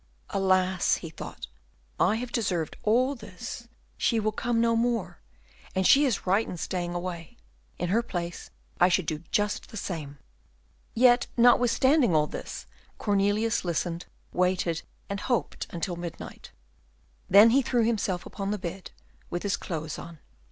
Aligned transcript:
"Alas!" 0.31 0.95
he 0.95 1.11
thought, 1.11 1.45
"I 1.99 2.15
have 2.15 2.31
deserved 2.31 2.75
all 2.81 3.13
this. 3.13 3.67
She 3.99 4.19
will 4.19 4.31
come 4.31 4.59
no 4.59 4.75
more, 4.75 5.19
and 5.75 5.85
she 5.85 6.05
is 6.05 6.25
right 6.25 6.47
in 6.49 6.57
staying 6.57 6.95
away; 6.95 7.37
in 7.77 7.89
her 7.89 8.01
place 8.01 8.49
I 8.79 8.89
should 8.89 9.05
do 9.05 9.21
just 9.31 9.69
the 9.69 9.77
same." 9.77 10.17
Yet 10.95 11.27
notwithstanding 11.37 12.15
all 12.15 12.25
this, 12.25 12.65
Cornelius 12.97 13.63
listened, 13.63 14.07
waited, 14.33 14.81
and 15.07 15.19
hoped 15.19 15.67
until 15.69 15.95
midnight, 15.97 16.49
then 17.29 17.51
he 17.51 17.61
threw 17.61 17.83
himself 17.83 18.25
upon 18.25 18.49
the 18.49 18.57
bed, 18.57 18.89
with 19.29 19.43
his 19.43 19.55
clothes 19.55 19.99
on. 19.99 20.17